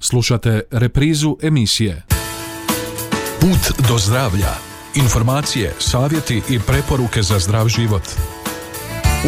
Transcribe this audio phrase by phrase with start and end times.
[0.00, 2.02] Slušate reprizu emisije
[3.40, 4.54] Put do zdravlja.
[4.94, 8.02] Informacije, savjeti i preporuke za zdrav život.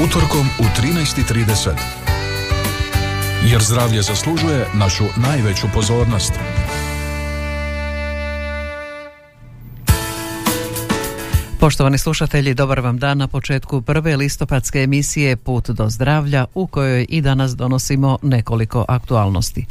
[0.06, 1.70] Utorkom u 13.30.
[3.50, 6.32] Jer zdravlje zaslužuje našu najveću pozornost.
[11.60, 17.06] Poštovani slušatelji, dobar vam dan na početku prve listopadske emisije Put do zdravlja u kojoj
[17.08, 19.66] i danas donosimo nekoliko aktualnosti.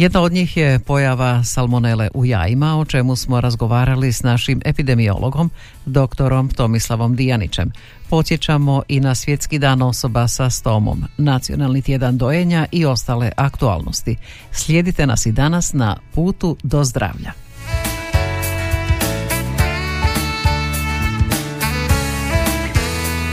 [0.00, 5.50] Jedna od njih je pojava salmonele u jajima, o čemu smo razgovarali s našim epidemiologom,
[5.86, 7.72] doktorom Tomislavom Dijanićem.
[8.10, 14.16] Podsjećamo i na svjetski dan osoba sa stomom, nacionalni tjedan dojenja i ostale aktualnosti.
[14.52, 17.32] Slijedite nas i danas na putu do zdravlja.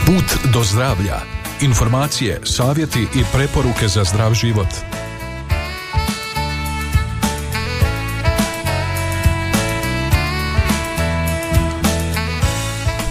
[0.06, 1.16] Put do zdravlja.
[1.62, 4.68] Informacije, savjeti i preporuke za zdrav život.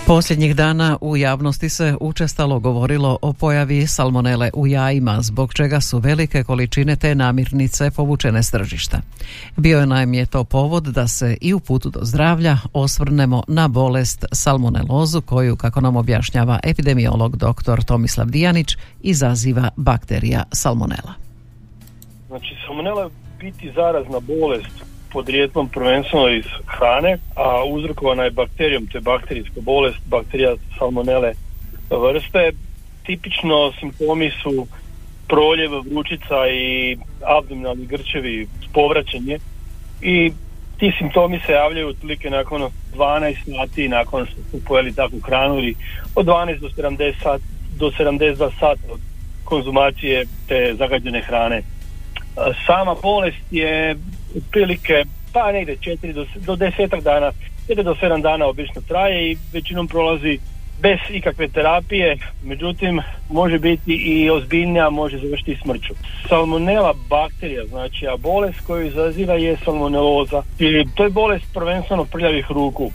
[0.07, 5.99] Posljednjih dana u javnosti se učestalo govorilo o pojavi salmonele u jajima, zbog čega su
[5.99, 9.01] velike količine te namirnice povučene s tržišta.
[9.57, 14.25] Bio je naime to povod da se i u putu do zdravlja osvrnemo na bolest
[14.31, 17.83] salmonelozu koju, kako nam objašnjava epidemiolog dr.
[17.87, 21.13] Tomislav Dijanić, izaziva bakterija salmonela.
[22.27, 29.01] Znači, salmonela biti zarazna bolest podrijetlom prvenstveno iz hrane, a uzrokovana je bakterijom, to je
[29.01, 31.33] bakterijska bolest, bakterija salmonele
[31.89, 32.51] vrste.
[33.03, 34.67] Tipično simptomi su
[35.27, 39.39] proljev, vrućica i abdominalni grčevi, povraćanje
[40.01, 40.31] i
[40.77, 42.61] ti simptomi se javljaju otprilike nakon
[42.95, 45.75] 12 sati nakon što su pojeli takvu hranu ili
[46.15, 47.41] od 12 do 70 sat,
[47.77, 48.99] do 72 sata od
[49.43, 51.61] konzumacije te zagađene hrane.
[52.65, 53.95] Sama bolest je
[54.37, 57.31] otprilike pa negdje 4 do, do 10 dana,
[57.67, 60.39] 4 do 7 dana obično traje i većinom prolazi
[60.81, 65.93] bez ikakve terapije, međutim može biti i ozbiljnija, može završiti smrću.
[66.29, 70.43] Salmonela bakterija, znači a bolest koju izaziva je salmoneloza.
[70.59, 72.91] I to je bolest prvenstveno prljavih ruku.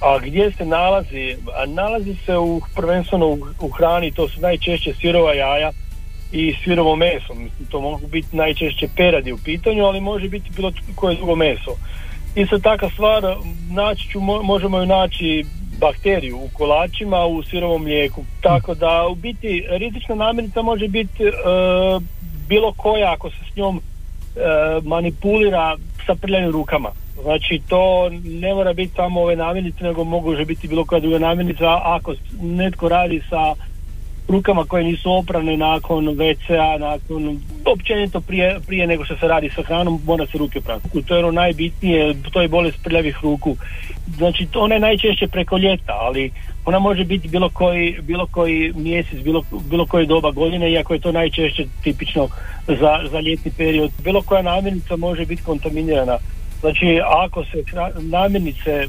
[0.00, 1.36] A gdje se nalazi?
[1.54, 5.70] A nalazi se u, prvenstveno u, u hrani, to su najčešće sirova jaja,
[6.32, 7.34] i sirovo meso.
[7.34, 11.70] Mislim, to mogu biti najčešće peradi u pitanju, ali može biti bilo koje drugo meso.
[12.34, 13.22] Isto taka stvar,
[13.70, 15.44] naći ću, možemo ju naći
[15.80, 18.24] bakteriju u kolačima, u sirovom mlijeku.
[18.40, 21.30] Tako da u biti rizična namirnica može biti e,
[22.48, 23.80] bilo koja ako se s njom e,
[24.82, 26.90] manipulira sa prljavim rukama.
[27.22, 31.80] Znači to ne mora biti samo ove namirnice, nego može biti bilo koja druga namirnica
[31.84, 33.54] ako netko radi sa
[34.28, 39.62] rukama koje nisu oprane nakon WC-a, nakon općenito prije, prije nego što se radi sa
[39.62, 41.02] hranom, mora se ruke prati.
[41.02, 43.56] To je ono najbitnije, to je bolest prljavih ruku.
[44.16, 46.30] Znači, ona je najčešće preko ljeta, ali
[46.64, 51.00] ona može biti bilo koji, bilo koji mjesec, bilo, bilo koje doba godine, iako je
[51.00, 52.28] to najčešće tipično
[52.66, 53.90] za, za ljetni period.
[54.04, 56.18] Bilo koja namirnica može biti kontaminirana.
[56.60, 57.62] Znači, ako se
[58.00, 58.86] namirnice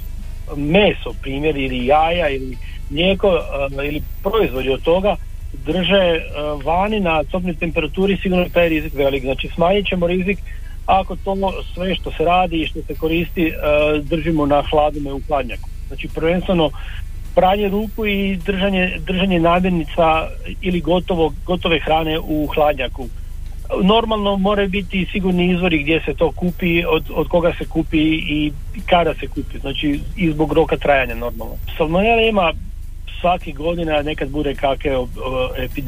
[0.55, 2.57] meso, primjer, ili jaja, ili
[2.89, 3.39] mlijeko,
[3.85, 5.15] ili proizvodi od toga,
[5.71, 6.21] drže e,
[6.63, 9.23] vani na sobnoj temperaturi sigurno je taj rizik velik.
[9.23, 10.39] Znači smanjit ćemo rizik
[10.85, 11.35] ako to
[11.73, 13.53] sve što se radi i što se koristi e,
[14.01, 15.69] držimo na hladnome u hladnjaku.
[15.87, 16.69] Znači prvenstveno
[17.35, 20.27] pranje ruku i držanje, držanje namirnica
[20.61, 23.07] ili gotovo, gotove hrane u hladnjaku.
[23.81, 27.97] Normalno moraju biti sigurni izvori gdje se to kupi, od, od koga se kupi
[28.37, 28.51] i
[28.85, 31.53] kada se kupi, znači i zbog roka trajanja normalno.
[31.77, 32.53] Salmonella ima
[33.21, 34.91] svaki godina nekad bude kakve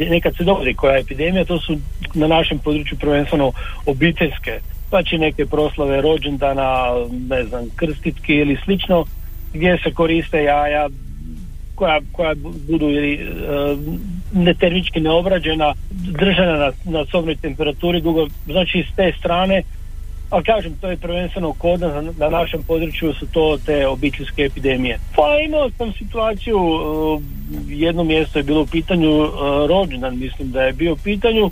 [0.09, 1.77] nekad se dogodi koja epidemija to su
[2.13, 3.51] na našem području prvenstveno
[3.85, 4.59] obiteljske.
[4.89, 6.85] Znači neke proslave rođendana
[7.29, 9.05] ne znam krstitke ili slično
[9.53, 10.89] gdje se koriste jaja
[11.75, 12.33] koja, koja
[12.67, 13.19] budu ili e,
[14.33, 19.63] netermički neobrađena držana na, na sobnoj temperaturi dugo znači s te strane
[20.31, 24.99] a kažem, to je prvenstveno kod nas, na našem području su to te obiteljske epidemije.
[25.15, 27.21] Pa imao sam situaciju, uh,
[27.67, 31.51] jedno mjesto je bilo u pitanju uh, mislim da je bio u pitanju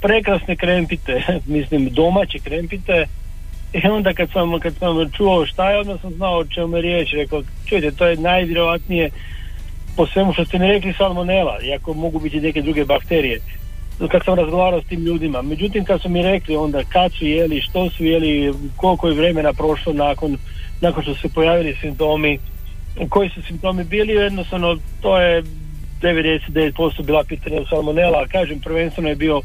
[0.00, 1.22] prekrasne krempite,
[1.56, 3.06] mislim domaće krempite.
[3.72, 6.82] I onda kad sam, kad sam čuo šta je, onda sam znao o čemu je
[6.82, 9.10] riječ, rekao, čujte, to je najvjerojatnije
[9.96, 13.40] po svemu što ste mi rekli salmonela, iako mogu biti neke druge bakterije
[13.98, 15.42] kad sam razgovarao s tim ljudima.
[15.42, 19.52] Međutim, kad su mi rekli onda kad su jeli, što su jeli, koliko je vremena
[19.52, 20.38] prošlo nakon,
[20.80, 22.38] nakon što su se pojavili simptomi,
[23.08, 25.42] koji su simptomi bili, jednostavno to je
[26.02, 29.40] 99% bila pitanja salmonela, a kažem prvenstveno je bio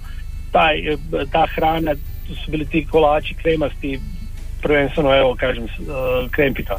[0.51, 0.97] taj,
[1.31, 1.95] ta hrana
[2.45, 3.99] su bili ti kolači kremasti,
[4.61, 5.69] prvenstveno evo kažem uh,
[6.31, 6.77] krempita.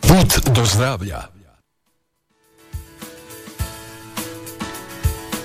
[0.00, 1.39] Put do zdravlja.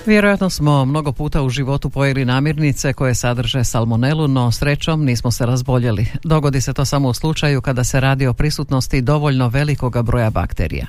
[0.06, 5.46] Vjerojatno smo mnogo puta u životu pojeli namirnice koje sadrže salmonelu, no srećom nismo se
[5.46, 6.06] razboljeli.
[6.24, 10.86] Dogodi se to samo u slučaju kada se radi o prisutnosti dovoljno velikoga broja bakterija.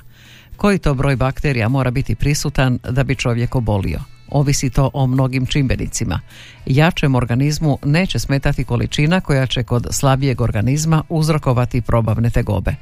[0.56, 4.00] Koji to broj bakterija mora biti prisutan da bi čovjek obolio?
[4.30, 6.20] Ovisi to o mnogim čimbenicima.
[6.66, 12.74] Jačem organizmu neće smetati količina koja će kod slabijeg organizma uzrokovati probavne tegobe.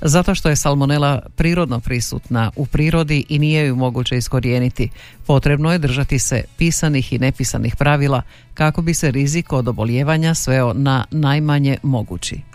[0.00, 4.88] Zato što je salmonela prirodno prisutna u prirodi i nije ju moguće iskorijeniti,
[5.26, 8.22] potrebno je držati se pisanih i nepisanih pravila
[8.54, 12.47] kako bi se rizik od obolijevanja sveo na najmanje mogući.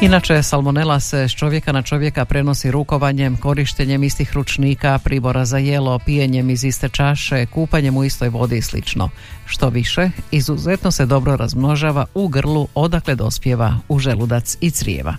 [0.00, 5.98] Inače, salmonela se s čovjeka na čovjeka prenosi rukovanjem, korištenjem istih ručnika, pribora za jelo,
[5.98, 9.10] pijenjem iz iste čaše, kupanjem u istoj vodi i slično.
[9.46, 15.14] Što više, izuzetno se dobro razmnožava u grlu odakle dospjeva u želudac i crijeva.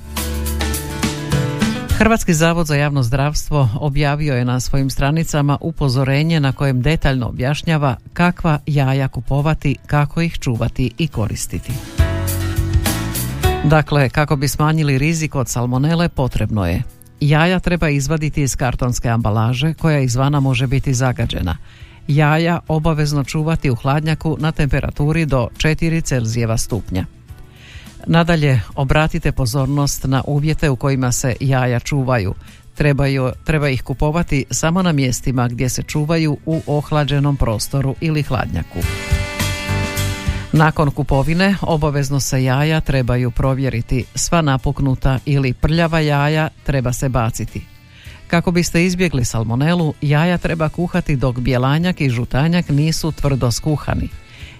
[1.98, 7.96] Hrvatski zavod za javno zdravstvo objavio je na svojim stranicama upozorenje na kojem detaljno objašnjava
[8.14, 11.72] kakva jaja kupovati, kako ih čuvati i koristiti.
[13.64, 16.84] Dakle, kako bi smanjili rizik od salmonele potrebno je
[17.22, 21.58] Jaja treba izvaditi iz kartonske ambalaže koja izvana može biti zagađena.
[22.08, 27.06] Jaja obavezno čuvati u hladnjaku na temperaturi do 4 Celzijeva stupnja.
[28.08, 32.34] Nadalje, obratite pozornost na uvjete u kojima se jaja čuvaju.
[32.76, 38.80] Trebaju, treba ih kupovati samo na mjestima gdje se čuvaju u ohlađenom prostoru ili hladnjaku.
[40.54, 44.06] Nakon kupovine obavezno se jaja trebaju provjeriti.
[44.16, 47.66] Sva napuknuta ili prljava jaja treba se baciti.
[48.28, 54.10] Kako biste izbjegli salmonelu, jaja treba kuhati dok bjelanjak i žutanjak nisu tvrdo skuhani.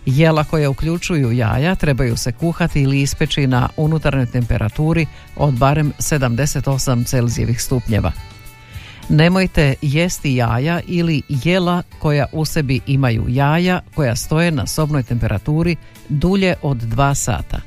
[0.06, 5.06] Jela koje uključuju jaja trebaju se kuhati ili ispeći na unutarnjoj temperaturi
[5.36, 8.12] od barem 78 Celzijevih stupnjeva.
[9.10, 15.76] Nemojte jesti jaja ili jela koja u sebi imaju jaja koja stoje na sobnoj temperaturi
[16.10, 17.62] dulje od 2 sata.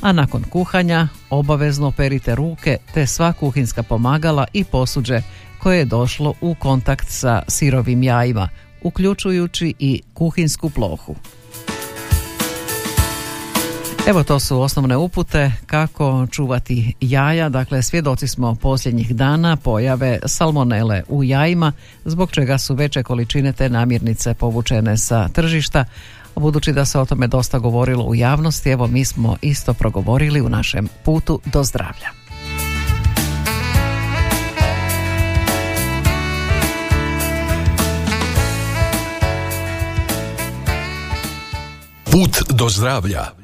[0.00, 5.22] A nakon kuhanja obavezno perite ruke te sva kuhinska pomagala i posuđe
[5.58, 8.48] koje je došlo u kontakt sa sirovim jajima,
[8.82, 11.16] uključujući i kuhinsku plohu.
[14.06, 17.48] Evo to su osnovne upute kako čuvati jaja.
[17.48, 21.72] Dakle, svjedoci smo posljednjih dana pojave salmonele u jajima,
[22.04, 25.84] zbog čega su veće količine te namirnice povučene sa tržišta.
[26.36, 30.48] Budući da se o tome dosta govorilo u javnosti, evo mi smo isto progovorili u
[30.48, 32.08] našem putu do zdravlja.
[42.04, 43.43] Put do zdravlja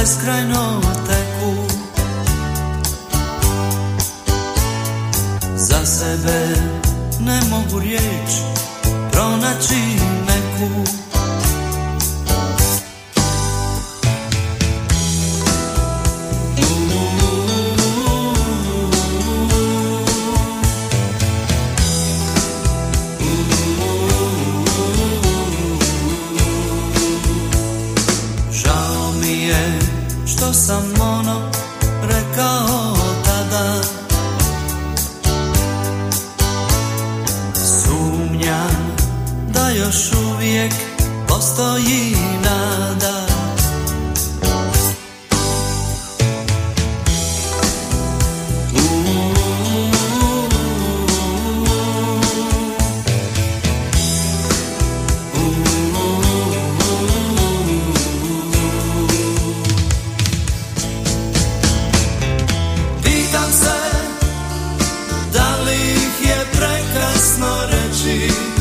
[0.00, 1.54] beskrajno teku
[5.56, 6.48] Za sebe
[7.20, 8.30] ne mogu riječ
[9.12, 9.97] pronaći
[68.06, 68.57] noite.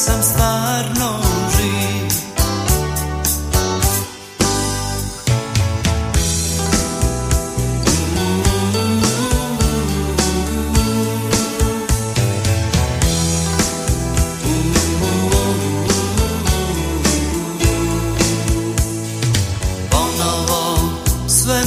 [0.00, 1.18] Sam stvarno
[1.56, 2.10] živ.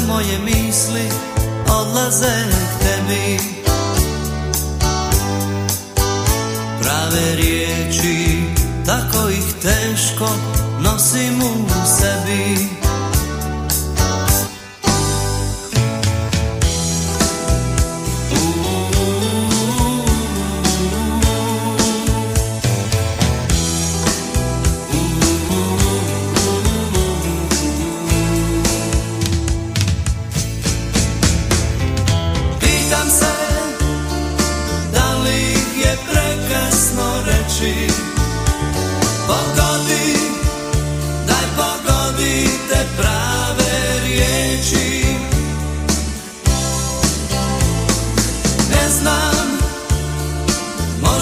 [0.07, 1.09] Moje misli
[1.81, 3.62] odlaze k tebi
[7.13, 8.41] Prave riječi,
[8.86, 10.29] tako ih teško
[10.84, 11.67] nosim u
[12.00, 12.82] sebi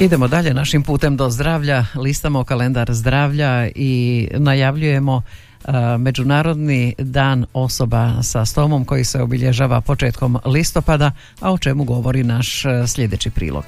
[0.00, 5.22] Idemo dalje našim putem do zdravlja, listamo kalendar zdravlja i najavljujemo
[5.98, 12.62] Međunarodni dan osoba sa stomom koji se obilježava početkom listopada, a o čemu govori naš
[12.86, 13.64] sljedeći prilog.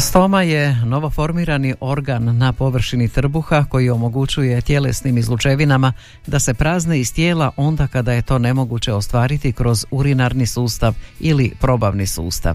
[0.00, 5.92] Stoma je novoformirani organ na površini trbuha koji omogućuje tjelesnim izlučevinama
[6.26, 11.52] da se prazne iz tijela onda kada je to nemoguće ostvariti kroz urinarni sustav ili
[11.60, 12.54] probavni sustav.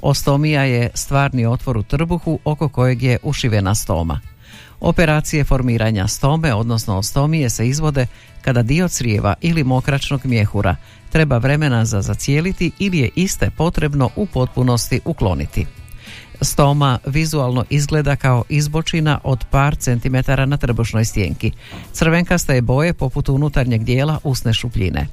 [0.00, 4.20] Ostomija je stvarni otvor u trbuhu oko kojeg je ušivena stoma.
[4.80, 8.06] Operacije formiranja stome, odnosno ostomije, se izvode
[8.42, 10.76] kada dio crijeva ili mokračnog mjehura
[11.10, 15.66] treba vremena za zacijeliti ili je iste potrebno u potpunosti ukloniti.
[16.42, 21.50] Stoma vizualno izgleda kao izbočina od par centimetara na trbušnoj stjenki.
[21.92, 25.06] Crvenkaste je boje poput unutarnjeg dijela usne šupljine.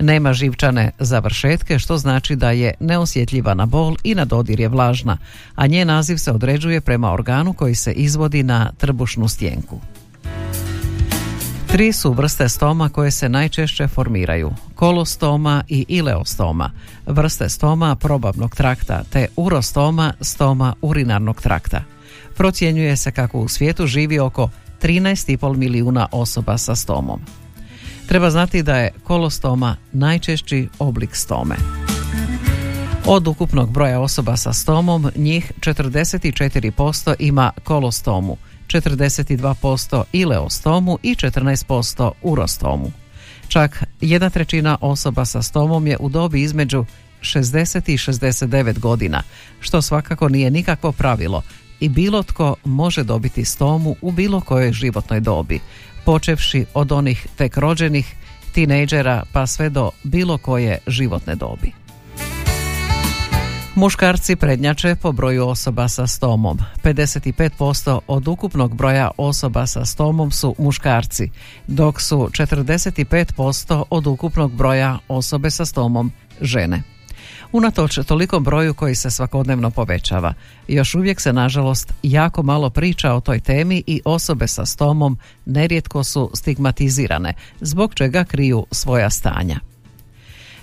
[0.00, 5.18] Nema živčane završetke što znači da je neosjetljiva na bol i na dodir je vlažna,
[5.54, 9.80] a njen naziv se određuje prema organu koji se izvodi na trbušnu stjenku.
[11.72, 14.52] Tri su vrste stoma koje se najčešće formiraju.
[14.74, 16.70] Kolostoma i ileostoma,
[17.06, 21.82] vrste stoma probavnog trakta te urostoma, stoma urinarnog trakta.
[22.36, 24.48] Procjenjuje se kako u svijetu živi oko
[24.82, 27.20] 13,5 milijuna osoba sa stomom.
[28.06, 31.56] Treba znati da je kolostoma najčešći oblik stome.
[33.06, 38.36] Od ukupnog broja osoba sa stomom, njih 44% ima kolostomu–
[38.70, 42.92] 42% ileostomu i 14% urostomu.
[43.48, 46.84] Čak jedna trećina osoba sa stomom je u dobi između
[47.20, 49.22] 60 i 69 godina,
[49.60, 51.42] što svakako nije nikakvo pravilo
[51.80, 55.60] i bilo tko može dobiti stomu u bilo kojoj životnoj dobi,
[56.04, 58.14] počevši od onih tek rođenih,
[58.52, 61.79] tinejdžera pa sve do bilo koje životne dobi.
[63.74, 66.58] Muškarci prednjače po broju osoba sa stomom.
[66.84, 71.30] 55% od ukupnog broja osoba sa stomom su muškarci,
[71.66, 76.82] dok su 45% od ukupnog broja osobe sa stomom žene.
[77.52, 80.34] Unatoč tolikom broju koji se svakodnevno povećava,
[80.68, 86.04] još uvijek se nažalost jako malo priča o toj temi i osobe sa stomom nerijetko
[86.04, 89.69] su stigmatizirane, zbog čega kriju svoja stanja.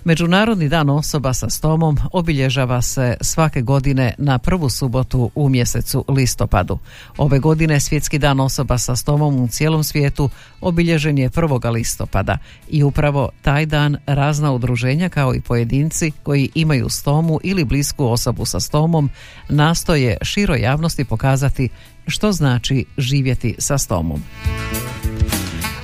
[0.07, 6.77] Međunarodni dan osoba sa stomom obilježava se svake godine na prvu subotu u mjesecu listopadu.
[7.17, 10.29] Ove godine svjetski dan osoba sa stomom u cijelom svijetu
[10.61, 11.71] obilježen je 1.
[11.71, 12.37] listopada
[12.69, 18.45] i upravo taj dan razna udruženja kao i pojedinci koji imaju stomu ili blisku osobu
[18.45, 19.09] sa stomom
[19.49, 21.69] nastoje široj javnosti pokazati
[22.07, 24.23] što znači živjeti sa stomom.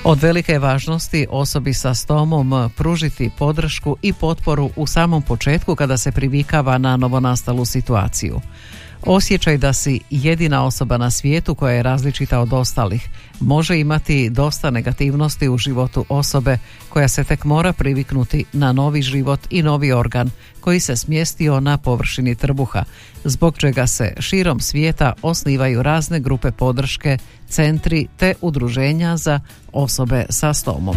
[0.06, 6.12] Od velike važnosti osobi sa stomom pružiti podršku i potporu u samom početku kada se
[6.12, 8.40] privikava na novonastalu situaciju.
[9.06, 13.08] Osjećaj da si jedina osoba na svijetu koja je različita od ostalih
[13.40, 16.58] može imati dosta negativnosti u životu osobe
[16.88, 20.30] koja se tek mora priviknuti na novi život i novi organ
[20.60, 22.84] koji se smjestio na površini trbuha,
[23.24, 27.18] zbog čega se širom svijeta osnivaju razne grupe podrške,
[27.48, 29.40] centri te udruženja za
[29.72, 30.96] osobe sa stomom.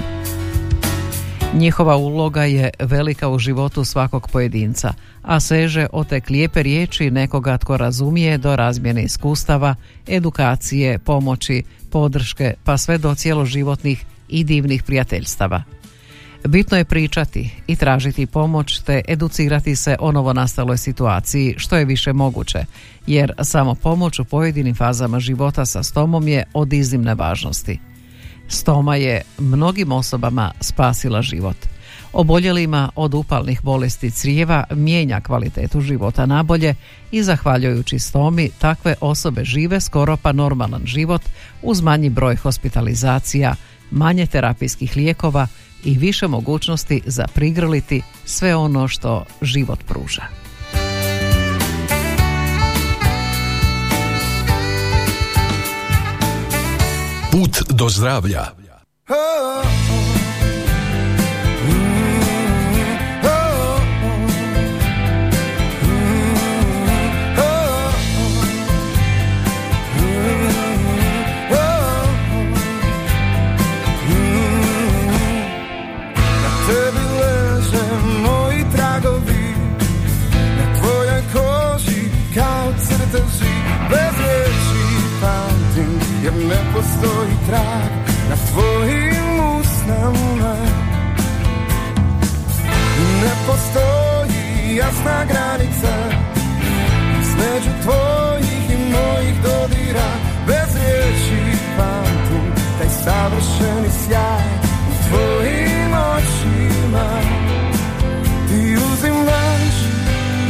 [1.53, 7.57] Njihova uloga je velika u životu svakog pojedinca, a seže od tek lijepe riječi nekoga
[7.57, 9.75] tko razumije do razmjene iskustava,
[10.07, 15.63] edukacije, pomoći, podrške, pa sve do cjeloživotnih i divnih prijateljstava.
[16.47, 22.13] Bitno je pričati i tražiti pomoć te educirati se o novonastaloj situaciji što je više
[22.13, 22.65] moguće,
[23.07, 27.79] jer samo pomoć u pojedinim fazama života sa stomom je od iznimne važnosti.
[28.47, 31.57] Stoma je mnogim osobama spasila život.
[32.13, 36.75] Oboljelima od upalnih bolesti crijeva mijenja kvalitetu života nabolje
[37.11, 41.21] i zahvaljujući stomi takve osobe žive skoro pa normalan život
[41.61, 43.55] uz manji broj hospitalizacija,
[43.91, 45.47] manje terapijskih lijekova
[45.83, 50.46] i više mogućnosti za prigrliti sve ono što život pruža.
[57.77, 58.51] Do zdravlja.
[86.97, 87.91] Postoji trag
[88.29, 90.55] na tvojim usnama.
[93.21, 95.93] Ne postoji jasna granica
[97.21, 100.09] Između tvojih i mojih dodira.
[100.47, 104.47] Bez riječi pamtim taj savršeni sjaj
[104.89, 107.10] u tvojim očima.
[108.47, 109.75] Ti uzimaš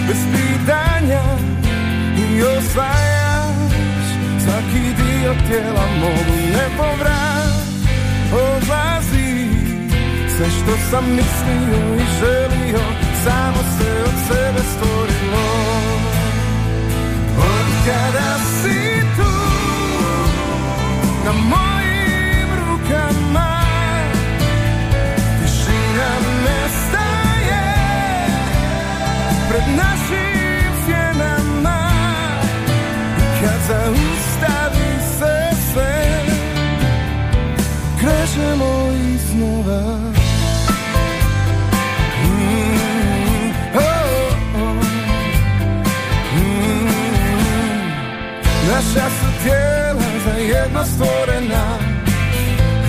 [0.07, 1.23] bez pitanja
[2.17, 3.06] i osvajaš
[5.27, 7.53] dio tijela mogu nepovrat
[8.31, 9.47] odlazi
[10.37, 12.79] Sve što sam mislio i želio
[13.23, 15.47] Samo se od sebe stvorilo.
[17.37, 19.31] Od kada si tu
[21.25, 23.61] Na mojim rukama
[25.41, 26.09] Tišina
[26.43, 27.63] nestaje.
[29.49, 30.26] Pred našim
[49.47, 51.77] Tijela zajedno stvorena.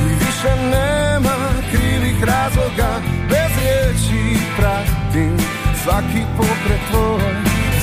[0.05, 1.37] I više nema
[1.71, 3.01] krivih razloga.
[3.29, 5.37] Bez riječi pratim
[5.85, 7.35] svaki pokret tvoj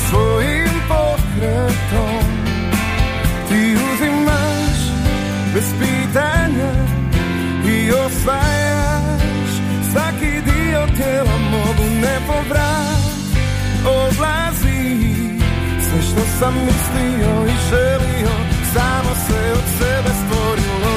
[0.09, 2.25] Svojim pokretom.
[3.49, 4.79] Ti uzimaš
[5.53, 6.71] bez pitanja
[7.67, 9.51] i osvajaš
[9.91, 11.37] svaki dio tijela.
[11.51, 13.05] Mogu nepovrat
[13.85, 15.15] odlazi
[15.89, 20.95] sve što sam mislio i želio samo se od sebe stvorilo.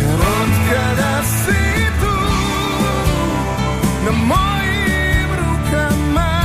[0.00, 2.16] Jer od kada si tu
[4.04, 6.40] na mojim rukama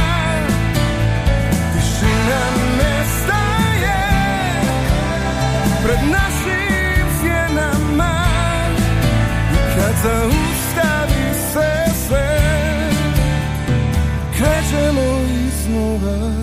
[1.73, 2.43] tišina
[2.77, 4.01] nestaje.
[5.83, 6.61] Pred našim
[10.03, 12.39] zaustavi se sve
[14.37, 16.40] Krećemo iznova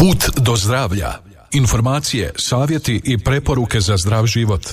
[0.00, 1.12] Put do zdravlja.
[1.52, 4.66] Informacije, savjeti i preporuke za zdrav život.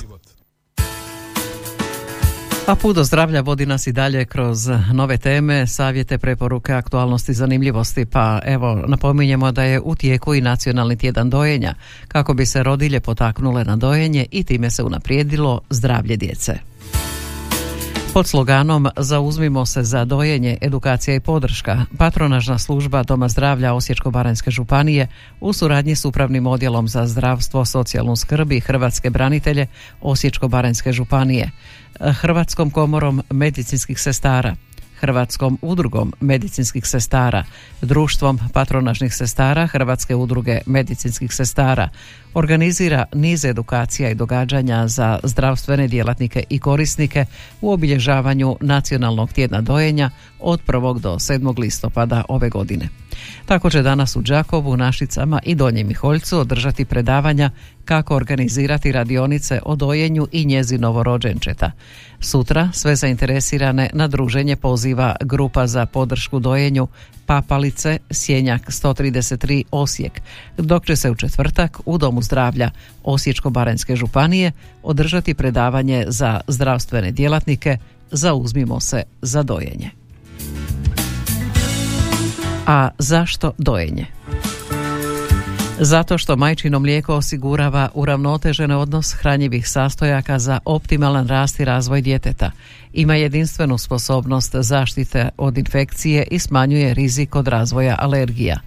[2.67, 8.05] A put do zdravlja vodi nas i dalje kroz nove teme, savjete, preporuke, aktualnosti, zanimljivosti.
[8.05, 11.75] Pa evo, napominjemo da je u tijeku i nacionalni tjedan dojenja,
[12.07, 16.59] kako bi se rodilje potaknule na dojenje i time se unaprijedilo zdravlje djece.
[18.17, 25.07] Pod sloganom Zauzmimo se za dojenje, edukacija i podrška, patronažna služba Doma zdravlja Osječko-Baranjske županije
[25.39, 29.67] u suradnji s Upravnim odjelom za zdravstvo, socijalnu skrb i Hrvatske branitelje
[30.01, 31.51] Osječko-Baranjske županije,
[31.99, 34.55] Hrvatskom komorom medicinskih sestara,
[34.99, 37.43] Hrvatskom udrugom medicinskih sestara,
[37.81, 41.89] društvom patronažnih sestara Hrvatske udruge medicinskih sestara,
[42.33, 47.25] organizira niz edukacija i događanja za zdravstvene djelatnike i korisnike
[47.61, 50.99] u obilježavanju Nacionalnog tjedna dojenja od 1.
[50.99, 51.59] do 7.
[51.59, 52.89] listopada ove godine.
[53.45, 57.51] Tako će danas u Đakovu, Našicama i Donjem Miholjcu održati predavanja
[57.85, 61.71] kako organizirati radionice o dojenju i njezi novorođenčeta.
[62.19, 66.87] Sutra sve zainteresirane na druženje poziva grupa za podršku dojenju
[67.25, 70.21] Papalice Sjenjak 133 Osijek,
[70.57, 72.71] dok će se u četvrtak u Domu zdravlja
[73.03, 74.51] Osječko-Baranjske županije
[74.83, 77.77] održati predavanje za zdravstvene djelatnike
[78.11, 79.91] Zauzmimo se za dojenje.
[82.67, 84.05] A zašto dojenje?
[85.79, 92.51] Zato što majčino mlijeko osigurava uravnotežen odnos hranjivih sastojaka za optimalan rast i razvoj djeteta.
[92.93, 98.59] Ima jedinstvenu sposobnost zaštite od infekcije i smanjuje rizik od razvoja alergija.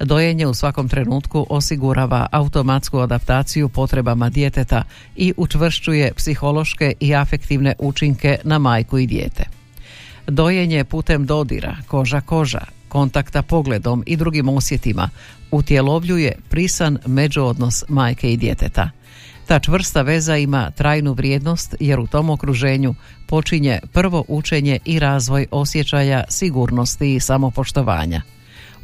[0.00, 4.82] Dojenje u svakom trenutku osigurava automatsku adaptaciju potrebama djeteta
[5.16, 9.44] i učvršćuje psihološke i afektivne učinke na majku i dijete.
[10.26, 12.60] Dojenje putem dodira, koža koža,
[12.92, 15.08] kontakta pogledom i drugim osjetima
[15.50, 18.90] utjelovljuje prisan međuodnos majke i djeteta.
[19.46, 22.94] Ta čvrsta veza ima trajnu vrijednost jer u tom okruženju
[23.26, 28.22] počinje prvo učenje i razvoj osjećaja sigurnosti i samopoštovanja.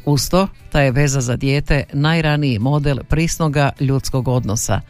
[0.05, 4.81] Uz to, ta je veza za dijete najraniji model prisnoga ljudskog odnosa.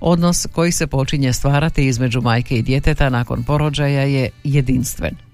[0.00, 5.27] Odnos koji se počinje stvarati između majke i djeteta nakon porođaja je jedinstven.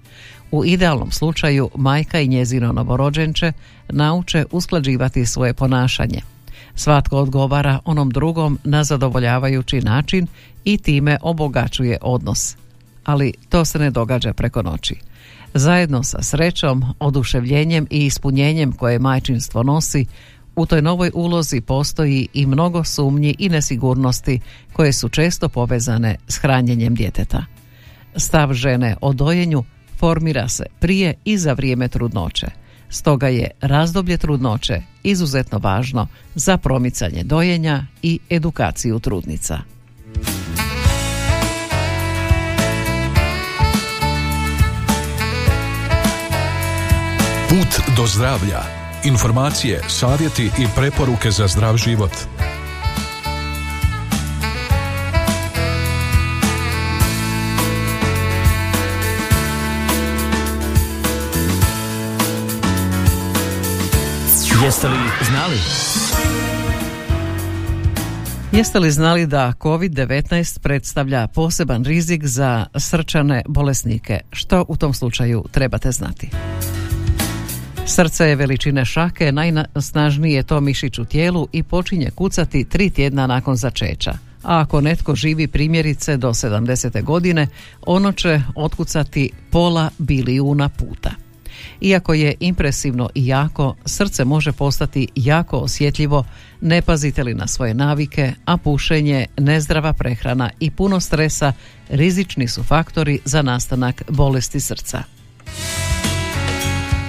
[0.55, 3.51] U idealnom slučaju majka i njezino novorođenče
[3.89, 6.21] nauče usklađivati svoje ponašanje.
[6.75, 10.27] Svatko odgovara onom drugom na zadovoljavajući način
[10.63, 12.57] i time obogaćuje odnos.
[13.03, 14.95] Ali to se ne događa preko noći.
[15.53, 20.05] Zajedno sa srećom, oduševljenjem i ispunjenjem koje majčinstvo nosi,
[20.55, 24.39] u toj novoj ulozi postoji i mnogo sumnji i nesigurnosti
[24.73, 27.45] koje su često povezane s hranjenjem djeteta.
[28.15, 29.63] Stav žene o dojenju
[30.05, 32.47] formira se prije i za vrijeme trudnoće.
[32.89, 39.59] Stoga je razdoblje trudnoće izuzetno važno za promicanje dojenja i edukaciju trudnica.
[47.49, 48.61] Put do zdravlja.
[49.03, 52.11] Informacije, savjeti i preporuke za zdrav život.
[64.63, 65.57] Jeste li znali?
[68.51, 74.19] Jeste li znali da COVID-19 predstavlja poseban rizik za srčane bolesnike?
[74.31, 76.29] Što u tom slučaju trebate znati?
[77.85, 83.27] Srce je veličine šake, najsnažnije je to mišić u tijelu i počinje kucati tri tjedna
[83.27, 84.11] nakon začeća.
[84.43, 87.03] A ako netko živi primjerice do 70.
[87.03, 87.47] godine,
[87.85, 91.24] ono će otkucati pola bilijuna puta.
[91.81, 96.23] Iako je impresivno i jako, srce može postati jako osjetljivo,
[96.61, 101.53] ne pazite li na svoje navike, a pušenje, nezdrava prehrana i puno stresa
[101.89, 105.03] rizični su faktori za nastanak bolesti srca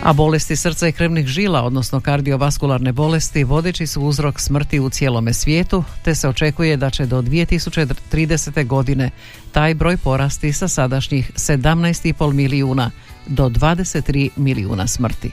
[0.06, 5.32] a bolesti srca i krvnih žila, odnosno kardiovaskularne bolesti, vodeći su uzrok smrti u cijelome
[5.32, 8.66] svijetu, te se očekuje da će do 2030.
[8.66, 9.10] godine
[9.52, 12.90] taj broj porasti sa sadašnjih 17,5 milijuna
[13.26, 15.30] do 23 milijuna smrti.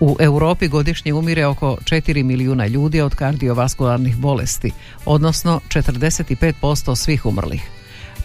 [0.00, 4.70] U Europi godišnje umire oko 4 milijuna ljudi od kardiovaskularnih bolesti,
[5.04, 7.70] odnosno 45% svih umrlih.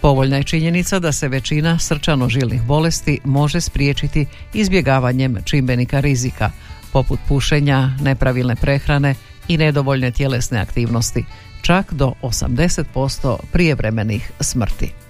[0.01, 6.51] Povoljna je činjenica da se većina srčano-žilnih bolesti može spriječiti izbjegavanjem čimbenika rizika,
[6.91, 9.15] poput pušenja, nepravilne prehrane
[9.47, 11.25] i nedovoljne tjelesne aktivnosti,
[11.61, 15.02] čak do 80% prijevremenih smrti.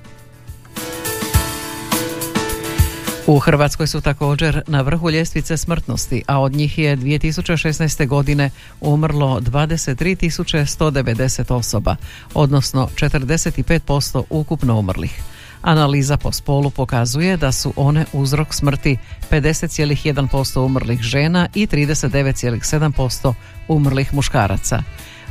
[3.27, 8.07] U Hrvatskoj su također na vrhu ljestvice smrtnosti, a od njih je 2016.
[8.07, 8.49] godine
[8.81, 11.95] umrlo 23.190 osoba,
[12.33, 15.21] odnosno 45% ukupno umrlih.
[15.61, 18.97] Analiza po spolu pokazuje da su one uzrok smrti
[19.31, 23.33] 50,1% umrlih žena i 39,7%
[23.67, 24.83] umrlih muškaraca.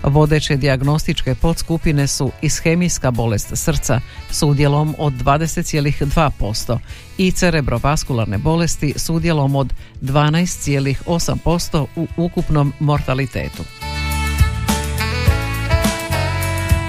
[0.05, 6.79] Vodeće dijagnostičke podskupine su ishemijska bolest srca s udjelom od 20,2%
[7.19, 13.63] i cerebrovaskularne bolesti s udjelom od 12,8% u ukupnom mortalitetu.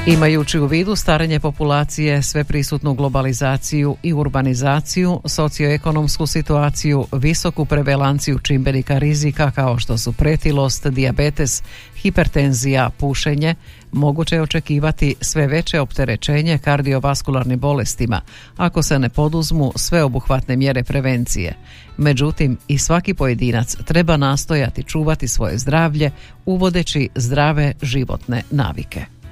[0.08, 9.52] Imajući u vidu starenje populacije, sveprisutnu globalizaciju i urbanizaciju, socioekonomsku situaciju, visoku prevelanciju čimbenika rizika
[9.52, 11.64] kao što su pretilost, dijabetes,
[11.96, 13.56] hipertenzija, pušenje,
[13.92, 18.22] moguće je očekivati sve veće opterećenje kardiovaskularnim bolestima
[18.58, 21.56] ako se ne poduzmu sveobuhvatne mjere prevencije.
[21.98, 26.12] Međutim, i svaki pojedinac treba nastojati čuvati svoje zdravlje
[26.46, 29.23] uvodeći zdrave životne navike.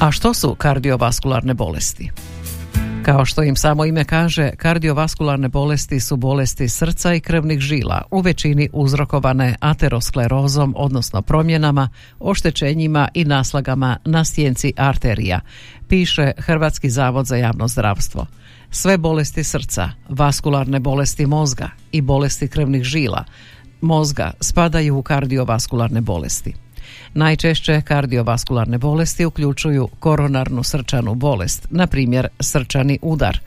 [0.00, 2.10] A što su kardiovaskularne bolesti?
[3.02, 8.20] Kao što im samo ime kaže, kardiovaskularne bolesti su bolesti srca i krvnih žila, u
[8.20, 15.40] većini uzrokovane aterosklerozom, odnosno promjenama, oštećenjima i naslagama na stjenci arterija,
[15.88, 18.26] piše Hrvatski zavod za javno zdravstvo.
[18.70, 23.24] Sve bolesti srca, vaskularne bolesti mozga i bolesti krvnih žila
[23.80, 26.67] mozga spadaju u kardiovaskularne bolesti.
[27.14, 33.38] Najčešće kardiovaskularne bolesti uključuju koronarnu srčanu bolest, na primjer srčani udar,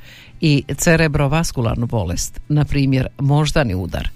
[0.42, 4.10] i cerebrovaskularnu bolest, na primjer moždani udar.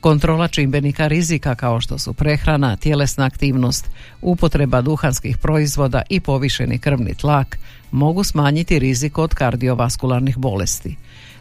[0.00, 3.90] Kontrola čimbenika rizika kao što su prehrana, tjelesna aktivnost,
[4.22, 7.58] upotreba duhanskih proizvoda i povišeni krvni tlak
[7.90, 10.96] mogu smanjiti rizik od kardiovaskularnih bolesti.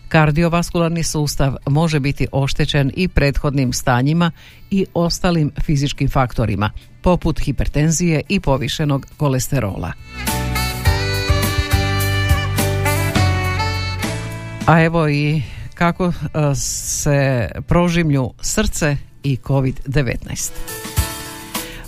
[0.10, 4.32] Kardiovaskularni sustav može biti oštećen i prethodnim stanjima
[4.72, 9.91] i ostalim fizičkim faktorima, poput hipertenzije i povišenog kolesterola.
[14.65, 15.41] A evo i
[15.74, 16.12] kako e,
[16.56, 20.88] se prožimlju srce i COVID-19.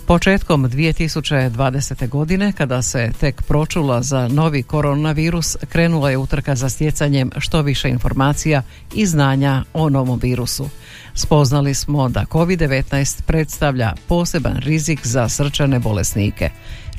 [0.06, 2.08] Početkom 2020.
[2.08, 7.88] godine, kada se tek pročula za novi koronavirus, krenula je utrka za stjecanjem što više
[7.88, 8.62] informacija
[8.94, 10.68] i znanja o novom virusu.
[11.14, 16.50] Spoznali smo da COVID-19 predstavlja poseban rizik za srčane bolesnike.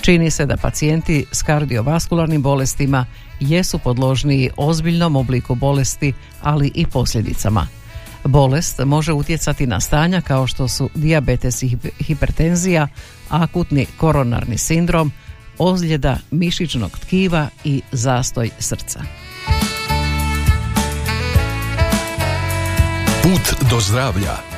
[0.02, 3.06] Čini se da pacijenti s kardiovaskularnim bolestima
[3.40, 7.83] jesu podložniji ozbiljnom obliku bolesti, ali i posljedicama.
[8.26, 12.88] Bolest može utjecati na stanja kao što su dijabetes i hipertenzija,
[13.30, 15.12] akutni koronarni sindrom,
[15.58, 19.00] ozljeda mišićnog tkiva i zastoj srca.
[23.24, 24.54] Put do zdravlja.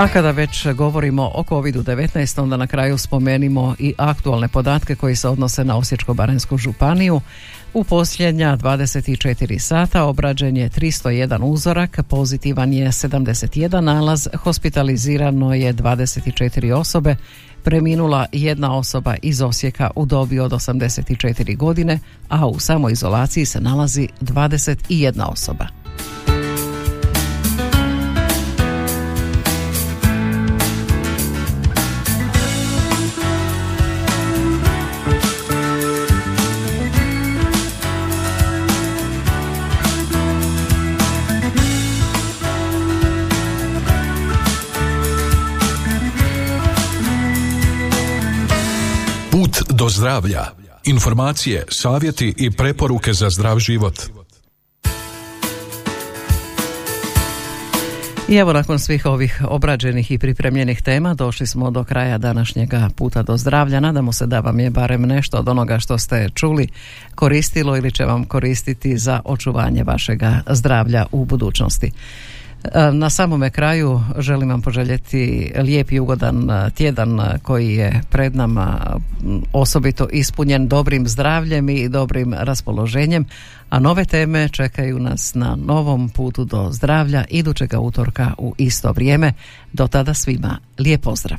[0.00, 5.28] A kada već govorimo o COVID-19, onda na kraju spomenimo i aktualne podatke koji se
[5.28, 7.20] odnose na Osječko-Baranjsku županiju.
[7.74, 16.72] U posljednja 24 sata obrađen je 301 uzorak, pozitivan je 71 nalaz, hospitalizirano je 24
[16.72, 17.16] osobe,
[17.64, 24.08] preminula jedna osoba iz Osijeka u dobi od 84 godine, a u samoizolaciji se nalazi
[24.20, 25.79] 21 osoba.
[49.80, 50.44] Do zdravlja.
[50.84, 53.94] Informacije, savjeti i preporuke za zdrav život.
[58.28, 63.22] I evo nakon svih ovih obrađenih i pripremljenih tema došli smo do kraja današnjega puta
[63.22, 63.80] do zdravlja.
[63.80, 66.68] Nadamo se da vam je barem nešto od onoga što ste čuli
[67.14, 71.90] koristilo ili će vam koristiti za očuvanje vašega zdravlja u budućnosti.
[72.92, 78.36] Na samome kraju želim vam poželjeti lijep i ugodan e, tjedan e, koji je pred
[78.36, 78.96] nama
[79.52, 83.24] osobito ispunjen dobrim zdravljem i dobrim raspoloženjem,
[83.70, 89.32] a nove teme čekaju nas na novom putu do zdravlja idućega utorka u isto vrijeme.
[89.72, 91.38] Do tada svima lijep pozdrav.